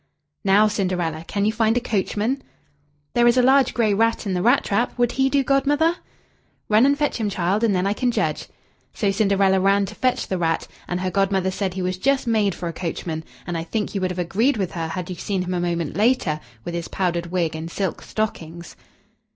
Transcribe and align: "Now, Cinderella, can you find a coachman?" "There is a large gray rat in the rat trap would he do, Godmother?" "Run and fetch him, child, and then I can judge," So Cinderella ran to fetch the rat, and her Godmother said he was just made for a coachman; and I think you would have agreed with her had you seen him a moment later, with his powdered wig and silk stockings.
"Now, 0.43 0.67
Cinderella, 0.67 1.23
can 1.27 1.45
you 1.45 1.51
find 1.51 1.77
a 1.77 1.79
coachman?" 1.79 2.41
"There 3.13 3.27
is 3.27 3.37
a 3.37 3.43
large 3.43 3.71
gray 3.75 3.93
rat 3.93 4.25
in 4.25 4.33
the 4.33 4.41
rat 4.41 4.63
trap 4.63 4.97
would 4.97 5.11
he 5.11 5.29
do, 5.29 5.43
Godmother?" 5.43 5.97
"Run 6.69 6.87
and 6.87 6.97
fetch 6.97 7.17
him, 7.17 7.29
child, 7.29 7.63
and 7.63 7.75
then 7.75 7.85
I 7.85 7.93
can 7.93 8.09
judge," 8.09 8.47
So 8.95 9.11
Cinderella 9.11 9.59
ran 9.59 9.85
to 9.85 9.93
fetch 9.93 10.25
the 10.25 10.39
rat, 10.39 10.67
and 10.87 11.01
her 11.01 11.11
Godmother 11.11 11.51
said 11.51 11.75
he 11.75 11.83
was 11.83 11.99
just 11.99 12.25
made 12.25 12.55
for 12.55 12.67
a 12.67 12.73
coachman; 12.73 13.23
and 13.45 13.55
I 13.55 13.63
think 13.63 13.93
you 13.93 14.01
would 14.01 14.09
have 14.09 14.17
agreed 14.17 14.57
with 14.57 14.71
her 14.71 14.87
had 14.87 15.07
you 15.11 15.15
seen 15.17 15.43
him 15.43 15.53
a 15.53 15.59
moment 15.59 15.95
later, 15.95 16.39
with 16.65 16.73
his 16.73 16.87
powdered 16.87 17.27
wig 17.27 17.55
and 17.55 17.69
silk 17.69 18.01
stockings. 18.01 18.75